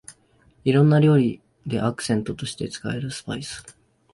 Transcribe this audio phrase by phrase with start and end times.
[0.65, 3.63] いろんな料理でアクセントとして使えるスパイス